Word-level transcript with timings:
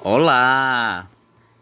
Olá, 0.00 1.10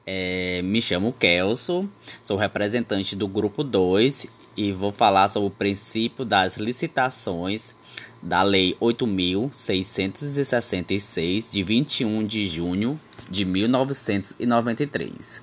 é, 0.04 0.60
me 0.62 0.82
chamo 0.82 1.10
Kelso, 1.10 1.88
sou 2.22 2.36
representante 2.36 3.16
do 3.16 3.26
grupo 3.26 3.64
2 3.64 4.26
e 4.54 4.72
vou 4.72 4.92
falar 4.92 5.28
sobre 5.28 5.48
o 5.48 5.50
princípio 5.50 6.22
das 6.22 6.58
licitações 6.58 7.74
da 8.22 8.42
Lei 8.42 8.76
8.666, 8.78 11.50
de 11.50 11.62
21 11.62 12.26
de 12.26 12.46
junho 12.46 13.00
de 13.26 13.46
1993. 13.46 15.42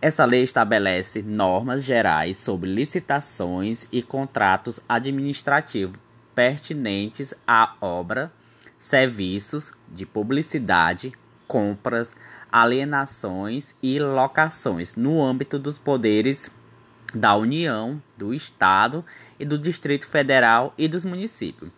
Essa 0.00 0.24
lei 0.24 0.44
estabelece 0.44 1.20
normas 1.20 1.82
gerais 1.82 2.38
sobre 2.38 2.72
licitações 2.72 3.88
e 3.90 4.02
contratos 4.02 4.78
administrativos 4.88 5.98
pertinentes 6.32 7.34
à 7.44 7.74
obra, 7.80 8.32
serviços 8.78 9.72
de 9.88 10.06
publicidade, 10.06 11.12
compras, 11.48 12.14
alienações 12.52 13.74
e 13.82 13.98
locações 13.98 14.94
no 14.94 15.24
âmbito 15.24 15.58
dos 15.58 15.78
poderes 15.78 16.50
da 17.14 17.34
União, 17.34 18.00
do 18.18 18.34
Estado 18.34 19.04
e 19.40 19.44
do 19.44 19.58
Distrito 19.58 20.06
Federal 20.06 20.74
e 20.76 20.86
dos 20.86 21.04
municípios. 21.04 21.70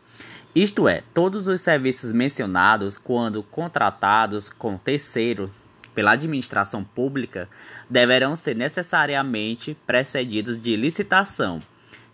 Isto 0.52 0.88
é, 0.88 1.04
todos 1.14 1.46
os 1.46 1.60
serviços 1.60 2.12
mencionados, 2.12 2.98
quando 2.98 3.40
contratados 3.44 4.50
com 4.50 4.76
terceiro 4.76 5.48
pela 5.94 6.12
administração 6.12 6.82
pública, 6.82 7.48
deverão 7.88 8.34
ser 8.34 8.56
necessariamente 8.56 9.76
precedidos 9.86 10.60
de 10.60 10.74
licitação, 10.74 11.60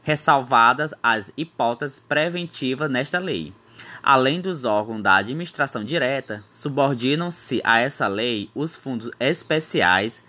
ressalvadas 0.03 0.93
as 1.03 1.31
hipóteses 1.37 1.99
preventivas 1.99 2.91
nesta 2.91 3.19
lei 3.19 3.55
além 4.03 4.41
dos 4.41 4.65
órgãos 4.65 5.03
da 5.03 5.17
administração 5.17 5.85
direta, 5.85 6.45
subordinam-se 6.53 7.61
a 7.65 7.79
essa 7.79 8.07
lei 8.09 8.51
os 8.55 8.77
fundos 8.77 9.11
especiais, 9.19 10.23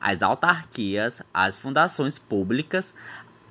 as 0.00 0.22
autarquias, 0.22 1.20
as 1.32 1.58
fundações 1.58 2.18
públicas, 2.18 2.94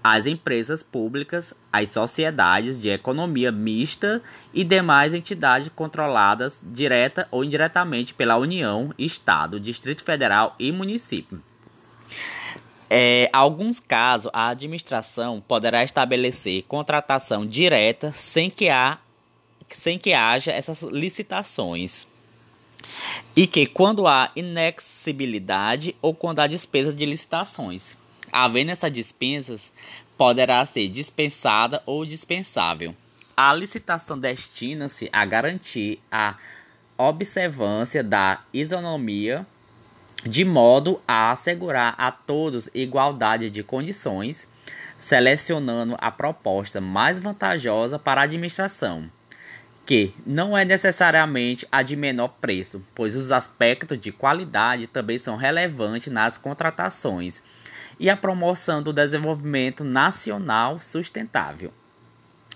as 0.03 0.26
empresas 0.26 0.81
públicas, 0.81 1.53
as 1.72 1.89
sociedades 1.89 2.81
de 2.81 2.89
economia 2.89 3.52
mista 3.52 4.22
e 4.53 4.64
demais 4.64 5.14
entidades 5.14 5.70
controladas 5.76 6.61
direta 6.64 7.28
ou 7.30 7.44
indiretamente 7.44 8.14
pela 8.14 8.38
União, 8.38 8.94
Estado, 8.98 9.59
Distrito 9.59 10.04
Federal 10.04 10.56
e 10.58 10.72
município. 10.72 11.42
É, 12.89 13.30
alguns 13.31 13.80
casos, 13.80 14.31
a 14.33 14.48
administração 14.48 15.39
poderá 15.39 15.83
estabelecer 15.83 16.64
contratação 16.64 17.45
direta 17.45 18.11
sem 18.14 18.50
que 18.50 18.67
a 18.67 18.98
sem 19.78 19.98
que 19.98 20.14
haja 20.14 20.52
essas 20.52 20.81
licitações. 20.81 22.08
E 23.36 23.48
que 23.48 23.66
quando 23.66 24.08
há 24.08 24.31
inexibilidade 24.36 25.95
ou 26.02 26.14
quando 26.14 26.39
há 26.39 26.48
despesa 26.48 26.94
de 26.94 27.06
licitações. 27.06 27.84
Havendo 28.31 28.72
essas 28.72 28.92
dispensas, 28.92 29.72
poderá 30.17 30.66
ser 30.66 30.88
dispensada 30.88 31.81
ou 31.86 32.06
dispensável. 32.06 32.95
A 33.36 33.53
licitação 33.53 34.20
destina-se 34.20 35.09
a 35.11 35.26
garantir 35.26 36.00
a 36.11 36.36
observância 36.98 38.04
da 38.04 38.42
isonomia 38.54 39.48
de 40.23 40.44
modo 40.44 41.02
a 41.08 41.31
assegurar 41.31 41.95
a 41.98 42.11
todos 42.11 42.70
igualdade 42.73 43.50
de 43.50 43.64
condições, 43.64 44.45
selecionando 45.00 45.95
a 45.98 46.11
proposta 46.11 46.81
mais 46.81 47.20
vantajosa 47.20 47.98
para 47.98 48.20
a 48.20 48.23
administração 48.26 49.09
que 49.90 50.14
não 50.23 50.56
é 50.56 50.64
necessariamente 50.64 51.68
a 51.72 51.82
de 51.82 51.95
menor 51.95 52.28
preço, 52.40 52.86
pois 52.94 53.16
os 53.16 53.32
aspectos 53.32 54.00
de 54.00 54.12
qualidade 54.12 54.86
também 54.86 55.18
são 55.18 55.36
relevantes 55.36 56.14
nas 56.14 56.38
contratações 56.38 57.42
e 58.00 58.08
a 58.08 58.16
promoção 58.16 58.84
do 58.84 58.94
desenvolvimento 58.94 59.84
nacional 59.84 60.80
sustentável. 60.80 61.73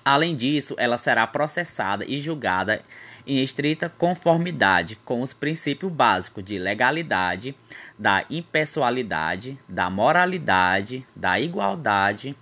Além 0.05 0.35
disso, 0.35 0.75
ela 0.77 0.95
será 0.95 1.25
processada 1.25 2.05
e 2.05 2.19
julgada 2.19 2.83
em 3.25 3.41
estrita 3.41 3.89
conformidade 3.89 4.95
com 4.97 5.23
os 5.23 5.33
princípios 5.33 5.91
básicos 5.91 6.45
de 6.45 6.59
legalidade, 6.59 7.55
da 7.97 8.23
impessoalidade, 8.29 9.57
da 9.67 9.89
moralidade, 9.89 11.03
da 11.15 11.39
igualdade, 11.39 12.35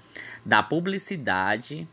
da 0.45 0.61
publicidade, 0.61 1.87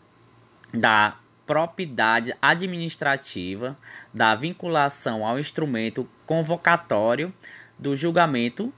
da 0.75 1.15
propriedade 1.49 2.35
administrativa, 2.43 3.75
da 4.13 4.35
vinculação 4.35 5.27
ao 5.27 5.39
instrumento 5.39 6.07
convocatório, 6.27 7.33
do 7.79 7.97
julgamento 7.97 8.71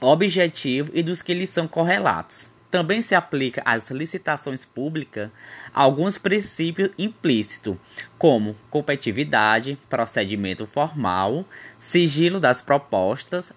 objetivo 0.00 0.92
e 0.94 1.02
dos 1.02 1.20
que 1.20 1.34
lhes 1.34 1.50
são 1.50 1.66
correlatos. 1.66 2.48
Também 2.70 3.02
se 3.02 3.16
aplica 3.16 3.60
às 3.64 3.90
licitações 3.90 4.64
públicas 4.64 5.28
alguns 5.74 6.16
princípios 6.16 6.92
implícitos, 6.96 7.76
como 8.16 8.56
competitividade, 8.70 9.76
procedimento 9.88 10.68
formal, 10.68 11.44
sigilo 11.80 12.38
das 12.38 12.60
propostas, 12.60 13.52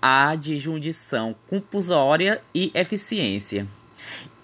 adjundição 0.00 1.34
compulsória 1.48 2.40
e 2.54 2.70
eficiência 2.72 3.66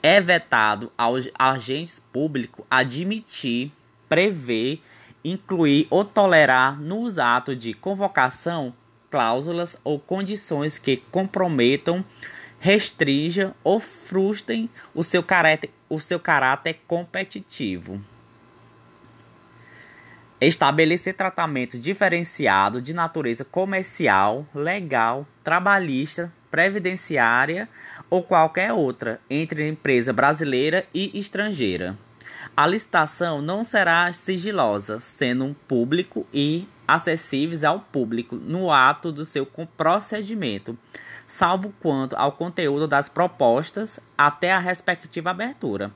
é 0.02 0.20
vetado 0.20 0.90
aos 0.96 1.28
agentes 1.38 2.00
públicos 2.12 2.64
admitir, 2.70 3.72
prever, 4.08 4.82
incluir 5.24 5.86
ou 5.90 6.04
tolerar 6.04 6.80
nos 6.80 7.18
atos 7.18 7.58
de 7.58 7.74
convocação 7.74 8.74
cláusulas 9.10 9.76
ou 9.82 9.98
condições 9.98 10.78
que 10.78 10.96
comprometam, 10.96 12.04
restringam 12.60 13.54
ou 13.64 13.80
frustrem 13.80 14.70
o 14.94 15.02
seu 15.02 15.22
caráter, 15.22 15.70
o 15.88 15.98
seu 15.98 16.20
caráter 16.20 16.80
competitivo. 16.86 18.00
Estabelecer 20.40 21.14
tratamento 21.14 21.78
diferenciado 21.78 22.80
de 22.80 22.94
natureza 22.94 23.44
comercial, 23.44 24.46
legal, 24.54 25.26
trabalhista, 25.44 26.32
previdenciária 26.50 27.68
ou 28.08 28.22
qualquer 28.22 28.72
outra 28.72 29.20
entre 29.28 29.68
empresa 29.68 30.12
brasileira 30.12 30.86
e 30.92 31.18
estrangeira. 31.18 31.96
A 32.56 32.66
licitação 32.66 33.40
não 33.40 33.62
será 33.62 34.12
sigilosa, 34.12 35.00
sendo 35.00 35.44
um 35.44 35.54
público 35.54 36.26
e 36.32 36.66
acessíveis 36.86 37.62
ao 37.62 37.80
público 37.80 38.34
no 38.34 38.70
ato 38.70 39.12
do 39.12 39.24
seu 39.24 39.46
procedimento, 39.76 40.76
salvo 41.28 41.72
quanto 41.80 42.16
ao 42.16 42.32
conteúdo 42.32 42.88
das 42.88 43.08
propostas 43.08 44.00
até 44.18 44.52
a 44.52 44.58
respectiva 44.58 45.30
abertura. 45.30 45.92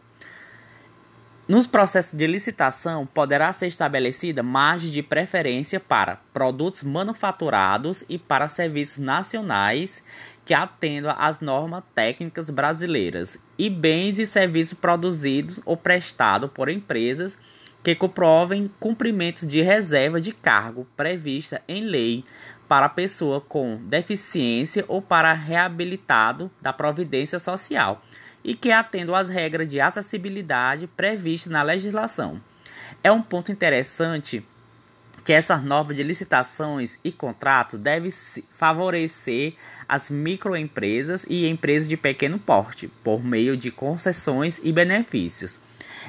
Nos 1.46 1.66
processos 1.66 2.14
de 2.14 2.26
licitação, 2.26 3.04
poderá 3.04 3.52
ser 3.52 3.66
estabelecida 3.66 4.42
margem 4.42 4.90
de 4.90 5.02
preferência 5.02 5.78
para 5.78 6.16
produtos 6.32 6.82
manufaturados 6.82 8.02
e 8.08 8.18
para 8.18 8.48
serviços 8.48 8.96
nacionais 8.96 10.02
que 10.44 10.52
atendam 10.52 11.14
às 11.18 11.40
normas 11.40 11.82
técnicas 11.94 12.50
brasileiras 12.50 13.38
e 13.58 13.70
bens 13.70 14.18
e 14.18 14.26
serviços 14.26 14.78
produzidos 14.78 15.58
ou 15.64 15.76
prestados 15.76 16.50
por 16.52 16.68
empresas 16.68 17.38
que 17.82 17.94
comprovem 17.94 18.70
cumprimentos 18.80 19.46
de 19.46 19.60
reserva 19.60 20.20
de 20.20 20.32
cargo 20.32 20.86
prevista 20.96 21.62
em 21.68 21.82
lei 21.84 22.24
para 22.68 22.88
pessoa 22.88 23.40
com 23.40 23.76
deficiência 23.84 24.84
ou 24.88 25.02
para 25.02 25.32
reabilitado 25.32 26.50
da 26.60 26.72
providência 26.72 27.38
social 27.38 28.02
e 28.42 28.54
que 28.54 28.70
atendam 28.70 29.14
às 29.14 29.28
regras 29.28 29.68
de 29.68 29.80
acessibilidade 29.80 30.86
previstas 30.86 31.52
na 31.52 31.62
legislação. 31.62 32.40
É 33.02 33.10
um 33.10 33.22
ponto 33.22 33.50
interessante 33.50 34.46
que 35.24 35.32
essas 35.32 35.62
normas 35.62 35.96
de 35.96 36.02
licitações 36.02 36.98
e 37.02 37.10
contratos 37.10 37.80
devem 37.80 38.12
favorecer 38.56 39.54
as 39.88 40.10
microempresas 40.10 41.24
e 41.28 41.48
empresas 41.48 41.88
de 41.88 41.96
pequeno 41.96 42.38
porte, 42.38 42.88
por 43.02 43.24
meio 43.24 43.56
de 43.56 43.70
concessões 43.70 44.60
e 44.62 44.70
benefícios. 44.70 45.58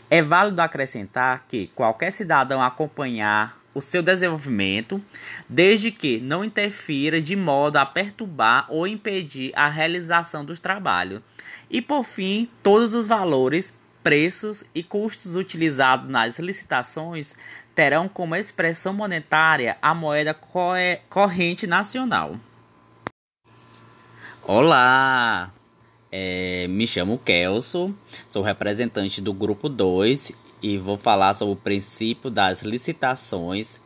É 0.10 0.22
válido 0.22 0.62
acrescentar 0.62 1.46
que 1.48 1.68
qualquer 1.68 2.12
cidadão 2.12 2.62
acompanhar 2.62 3.58
o 3.74 3.82
seu 3.82 4.02
desenvolvimento, 4.02 5.02
desde 5.50 5.92
que 5.92 6.20
não 6.20 6.44
interfira 6.46 7.22
de 7.22 7.36
modo 7.36 7.78
a 7.78 7.86
perturbar 7.86 8.66
ou 8.70 8.88
impedir 8.88 9.52
a 9.56 9.68
realização 9.68 10.46
dos 10.46 10.60
trabalhos. 10.60 11.22
E 11.70 11.82
por 11.82 12.04
fim, 12.06 12.50
todos 12.64 12.94
os 12.94 13.08
valores, 13.08 13.74
preços 14.02 14.64
e 14.74 14.84
custos 14.84 15.36
utilizados 15.36 16.10
nas 16.10 16.40
licitações 16.40 17.34
terão 17.76 18.08
como 18.08 18.36
expressão 18.36 18.94
monetária 18.94 19.78
a 19.82 19.94
moeda 19.94 20.34
corrente 21.10 21.68
nacional. 21.68 22.38
Olá, 24.42 25.52
é, 26.12 26.68
me 26.70 26.88
chamo 26.88 27.18
Kelso, 27.18 27.94
sou 28.30 28.42
representante 28.42 29.20
do 29.20 29.34
grupo 29.34 29.68
2 29.68 30.32
e 30.62 30.78
vou 30.78 30.98
falar 30.98 31.34
sobre 31.34 31.54
o 31.54 31.58
princípio 31.58 32.30
das 32.30 32.62
licitações 32.62 33.78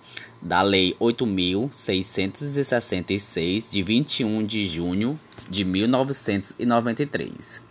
da 0.41 0.61
Lei 0.61 0.95
8.666, 0.99 3.71
de 3.71 3.81
21 3.81 4.45
de 4.45 4.67
junho 4.67 5.19
de 5.49 5.65
1993. 5.65 7.68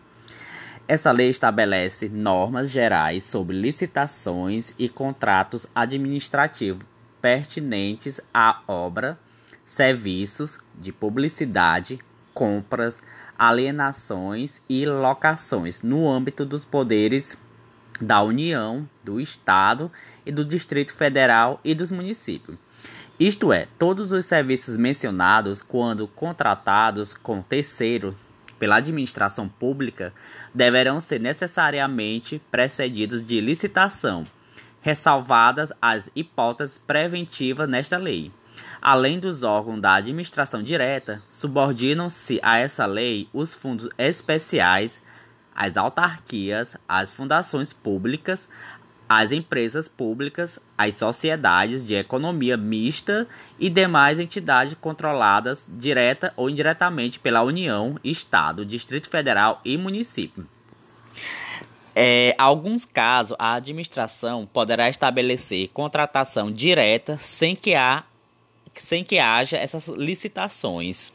Essa 0.88 1.12
lei 1.12 1.28
estabelece 1.28 2.08
normas 2.08 2.70
gerais 2.70 3.22
sobre 3.22 3.54
licitações 3.54 4.72
e 4.78 4.88
contratos 4.88 5.66
administrativos 5.74 6.82
pertinentes 7.20 8.22
à 8.32 8.62
obra, 8.66 9.18
serviços 9.66 10.58
de 10.74 10.90
publicidade, 10.90 11.98
compras, 12.32 13.02
alienações 13.38 14.62
e 14.66 14.86
locações 14.86 15.82
no 15.82 16.08
âmbito 16.08 16.46
dos 16.46 16.64
poderes 16.64 17.36
da 18.00 18.22
União, 18.22 18.88
do 19.04 19.20
Estado 19.20 19.92
e 20.24 20.32
do 20.32 20.42
Distrito 20.42 20.94
Federal 20.94 21.60
e 21.62 21.74
dos 21.74 21.90
municípios. 21.90 22.56
Isto 23.20 23.52
é, 23.52 23.68
todos 23.78 24.10
os 24.10 24.24
serviços 24.24 24.78
mencionados, 24.78 25.60
quando 25.60 26.08
contratados 26.08 27.12
com 27.12 27.42
terceiro 27.42 28.16
pela 28.58 28.76
administração 28.76 29.48
pública, 29.48 30.12
deverão 30.54 31.00
ser 31.00 31.20
necessariamente 31.20 32.40
precedidos 32.50 33.24
de 33.24 33.40
licitação, 33.40 34.26
ressalvadas 34.80 35.72
as 35.80 36.10
hipóteses 36.14 36.78
preventivas 36.78 37.68
nesta 37.68 37.96
lei. 37.96 38.32
Além 38.80 39.18
dos 39.18 39.42
órgãos 39.42 39.80
da 39.80 39.94
administração 39.94 40.62
direta, 40.62 41.22
subordinam-se 41.30 42.38
a 42.42 42.58
essa 42.58 42.86
lei 42.86 43.28
os 43.32 43.54
fundos 43.54 43.88
especiais, 43.98 45.00
as 45.54 45.76
autarquias, 45.76 46.76
as 46.88 47.12
fundações 47.12 47.72
públicas, 47.72 48.48
as 49.08 49.32
empresas 49.32 49.88
públicas, 49.88 50.58
as 50.76 50.96
sociedades 50.96 51.86
de 51.86 51.94
economia 51.94 52.56
mista 52.56 53.26
e 53.58 53.70
demais 53.70 54.18
entidades 54.18 54.74
controladas 54.78 55.66
direta 55.66 56.32
ou 56.36 56.50
indiretamente 56.50 57.18
pela 57.18 57.42
União, 57.42 57.98
Estado, 58.04 58.66
Distrito 58.66 59.08
Federal 59.08 59.60
e 59.64 59.78
município. 59.78 60.46
É, 61.94 62.34
alguns 62.38 62.84
casos, 62.84 63.34
a 63.40 63.54
administração 63.54 64.46
poderá 64.46 64.88
estabelecer 64.88 65.68
contratação 65.68 66.52
direta 66.52 67.18
sem 67.20 67.56
que, 67.56 67.74
há, 67.74 68.04
sem 68.74 69.02
que 69.02 69.18
haja 69.18 69.56
essas 69.56 69.88
licitações. 69.88 71.12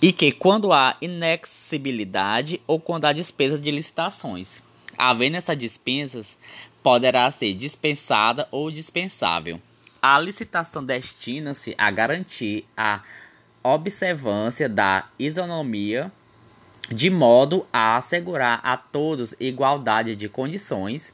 E 0.00 0.12
que 0.12 0.30
quando 0.30 0.72
há 0.72 0.96
inexibilidade 1.00 2.60
ou 2.66 2.78
quando 2.78 3.06
há 3.06 3.12
despesa 3.12 3.58
de 3.58 3.70
licitações. 3.70 4.67
Havendo 4.98 5.36
essas 5.36 5.56
dispensas, 5.56 6.36
poderá 6.82 7.30
ser 7.30 7.54
dispensada 7.54 8.48
ou 8.50 8.70
dispensável. 8.70 9.60
A 10.02 10.18
licitação 10.18 10.84
destina-se 10.84 11.74
a 11.78 11.90
garantir 11.90 12.66
a 12.76 13.02
observância 13.62 14.68
da 14.68 15.06
isonomia 15.18 16.12
de 16.90 17.10
modo 17.10 17.66
a 17.72 17.96
assegurar 17.96 18.60
a 18.62 18.76
todos 18.76 19.34
igualdade 19.38 20.16
de 20.16 20.28
condições, 20.28 21.12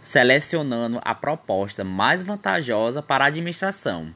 selecionando 0.00 1.00
a 1.04 1.14
proposta 1.14 1.82
mais 1.82 2.22
vantajosa 2.22 3.02
para 3.02 3.24
a 3.24 3.28
administração, 3.28 4.14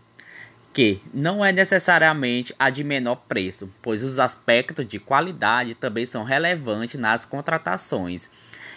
que 0.73 1.01
não 1.13 1.45
é 1.45 1.51
necessariamente 1.53 2.55
a 2.59 2.71
de 2.71 2.85
menor 2.85 3.17
preço, 3.29 3.69
pois 3.83 4.05
os 4.05 4.21
aspectos 4.21 4.87
de 4.87 5.01
qualidade 5.01 5.75
também 5.75 6.07
são 6.07 6.23
relevantes 6.23 6.99
nas 6.99 7.25
contratações, 7.25 8.31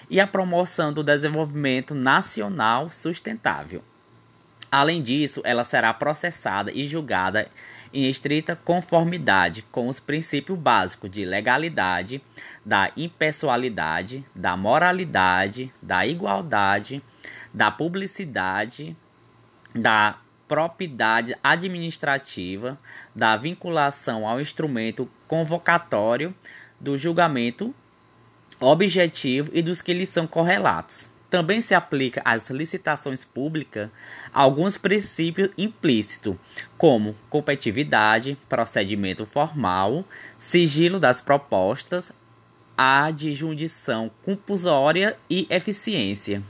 e 0.10 0.20
a 0.20 0.28
promoção 0.28 0.92
do 0.92 1.04
desenvolvimento 1.04 1.96
nacional 1.96 2.90
sustentável. 2.90 3.84
Além 4.72 5.04
disso, 5.04 5.42
ela 5.44 5.64
será 5.64 5.94
processada 5.94 6.72
e 6.72 6.86
julgada 6.86 7.48
em 7.94 8.10
estrita 8.10 8.56
conformidade 8.56 9.62
com 9.72 9.88
os 9.88 10.00
princípios 10.00 10.58
básicos 10.58 11.12
de 11.12 11.24
legalidade, 11.24 12.22
da 12.66 12.90
impessoalidade, 12.98 14.26
da 14.34 14.58
moralidade, 14.58 15.72
da 15.80 16.08
igualdade, 16.08 17.04
da 17.54 17.70
publicidade, 17.70 18.98
da 19.76 20.18
propriedade 20.48 21.36
administrativa, 21.44 22.78
da 23.16 23.38
vinculação 23.38 24.28
ao 24.28 24.42
instrumento 24.42 25.08
convocatório, 25.28 26.34
do 26.80 26.98
julgamento 26.98 27.74
objetivo 28.66 29.50
e 29.54 29.62
dos 29.62 29.82
que 29.82 29.94
lhes 29.94 30.10
são 30.10 30.26
correlatos. 30.26 31.10
Também 31.30 31.62
se 31.62 31.74
aplica 31.74 32.22
às 32.24 32.50
licitações 32.52 33.26
públicas 33.26 33.90
alguns 34.32 34.78
princípios 34.78 35.50
implícitos, 35.58 36.36
como 36.78 37.16
competitividade, 37.30 38.38
procedimento 38.48 39.26
formal, 39.26 40.06
sigilo 40.38 41.00
das 41.00 41.20
propostas, 41.20 42.12
adjundição 42.78 44.12
compulsória 44.24 45.18
e 45.28 45.48
eficiência. 45.50 46.44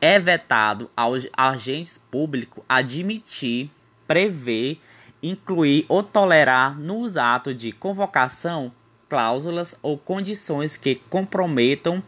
É 0.00 0.18
vetado 0.18 0.90
aos 0.94 1.26
agentes 1.34 1.96
públicos 1.96 2.62
admitir, 2.68 3.70
prever, 4.06 4.78
incluir 5.22 5.86
ou 5.88 6.02
tolerar 6.02 6.78
nos 6.78 7.16
atos 7.16 7.56
de 7.56 7.72
convocação 7.72 8.72
cláusulas 9.12 9.74
ou 9.82 9.98
condições 9.98 10.78
que 10.78 10.94
comprometam 11.10 12.02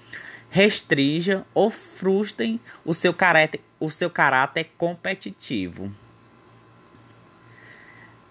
restringam 0.48 1.44
ou 1.52 1.70
frustrem 1.70 2.58
o 2.82 2.94
seu 2.94 3.12
caráter, 3.12 3.60
o 3.78 3.90
seu 3.90 4.08
caráter 4.08 4.70
competitivo. 4.78 5.92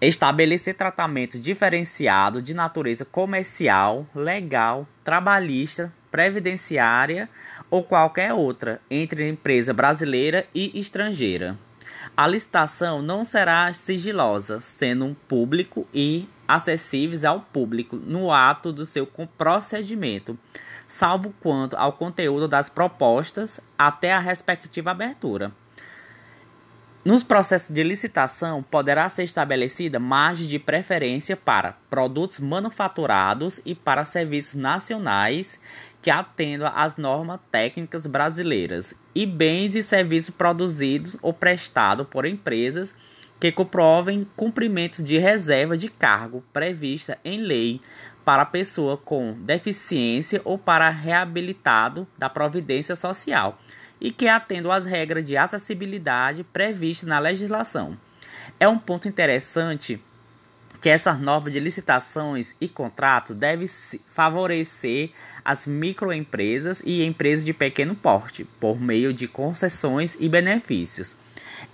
Estabelecer 0.00 0.74
tratamento 0.74 1.38
diferenciado 1.38 2.42
de 2.42 2.52
natureza 2.52 3.04
comercial, 3.04 4.08
legal, 4.12 4.88
trabalhista, 5.04 5.92
previdenciária 6.10 7.30
ou 7.70 7.84
qualquer 7.84 8.32
outra 8.32 8.80
entre 8.90 9.28
empresa 9.28 9.72
brasileira 9.72 10.48
e 10.52 10.80
estrangeira. 10.80 11.56
A 12.16 12.26
licitação 12.26 13.02
não 13.02 13.24
será 13.24 13.72
sigilosa, 13.72 14.60
sendo 14.60 15.16
público 15.28 15.86
e 15.92 16.28
acessíveis 16.46 17.24
ao 17.24 17.40
público 17.40 17.96
no 17.96 18.30
ato 18.30 18.72
do 18.72 18.84
seu 18.84 19.06
procedimento 19.38 20.38
salvo 20.88 21.34
quanto 21.40 21.76
ao 21.76 21.92
conteúdo 21.92 22.46
das 22.46 22.68
propostas 22.68 23.60
até 23.76 24.12
a 24.12 24.20
respectiva 24.20 24.90
abertura. 24.90 25.52
Nos 27.04 27.22
processos 27.22 27.70
de 27.70 27.82
licitação, 27.82 28.62
poderá 28.62 29.10
ser 29.10 29.24
estabelecida 29.24 29.98
margem 29.98 30.46
de 30.46 30.58
preferência 30.58 31.36
para 31.36 31.76
produtos 31.90 32.40
manufaturados 32.40 33.60
e 33.62 33.74
para 33.74 34.06
serviços 34.06 34.54
nacionais 34.54 35.58
que 36.04 36.10
atendam 36.10 36.70
às 36.76 36.98
normas 36.98 37.40
técnicas 37.50 38.06
brasileiras 38.06 38.92
e 39.14 39.24
bens 39.24 39.74
e 39.74 39.82
serviços 39.82 40.34
produzidos 40.34 41.16
ou 41.22 41.32
prestados 41.32 42.06
por 42.06 42.26
empresas 42.26 42.94
que 43.40 43.50
comprovem 43.50 44.28
cumprimentos 44.36 45.02
de 45.02 45.16
reserva 45.16 45.78
de 45.78 45.88
cargo 45.88 46.44
prevista 46.52 47.16
em 47.24 47.38
lei 47.40 47.80
para 48.22 48.44
pessoa 48.44 48.98
com 48.98 49.32
deficiência 49.32 50.42
ou 50.44 50.58
para 50.58 50.90
reabilitado 50.90 52.06
da 52.18 52.28
providência 52.28 52.94
social 52.94 53.58
e 53.98 54.10
que 54.10 54.28
atendam 54.28 54.70
às 54.70 54.84
regras 54.84 55.24
de 55.24 55.38
acessibilidade 55.38 56.44
previstas 56.44 57.08
na 57.08 57.18
legislação. 57.18 57.96
É 58.60 58.68
um 58.68 58.78
ponto 58.78 59.08
interessante 59.08 59.98
que 60.84 60.90
essas 60.90 61.18
normas 61.18 61.50
de 61.50 61.60
licitações 61.60 62.54
e 62.60 62.68
contratos 62.68 63.34
devem 63.34 63.66
favorecer 64.12 65.12
as 65.42 65.66
microempresas 65.66 66.82
e 66.84 67.02
empresas 67.02 67.42
de 67.42 67.54
pequeno 67.54 67.94
porte 67.94 68.44
por 68.60 68.78
meio 68.78 69.10
de 69.10 69.26
concessões 69.26 70.14
e 70.20 70.28
benefícios. 70.28 71.16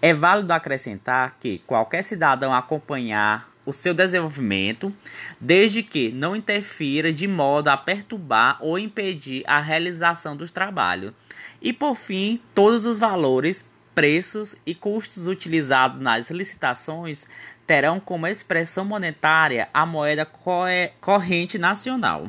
É 0.00 0.14
válido 0.14 0.52
acrescentar 0.52 1.38
que 1.40 1.58
qualquer 1.66 2.04
cidadão 2.04 2.54
acompanhar 2.54 3.50
o 3.66 3.72
seu 3.72 3.92
desenvolvimento, 3.92 4.94
desde 5.40 5.82
que 5.82 6.12
não 6.12 6.36
interfira 6.36 7.12
de 7.12 7.26
modo 7.26 7.66
a 7.66 7.76
perturbar 7.76 8.58
ou 8.60 8.78
impedir 8.78 9.42
a 9.44 9.58
realização 9.58 10.36
dos 10.36 10.52
trabalhos. 10.52 11.12
E 11.60 11.72
por 11.72 11.96
fim, 11.96 12.40
todos 12.54 12.86
os 12.86 13.00
valores, 13.00 13.64
preços 13.92 14.54
e 14.64 14.72
custos 14.72 15.26
utilizados 15.26 16.00
nas 16.00 16.30
licitações 16.30 17.26
terão 17.70 18.00
como 18.00 18.26
expressão 18.26 18.84
monetária 18.84 19.68
a 19.72 19.86
moeda 19.86 20.26
corrente 21.00 21.56
nacional. 21.56 22.26